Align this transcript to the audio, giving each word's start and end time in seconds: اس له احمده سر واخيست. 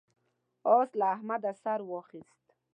اس 0.77 0.89
له 0.99 1.05
احمده 1.15 1.51
سر 1.63 1.79
واخيست. 1.91 2.45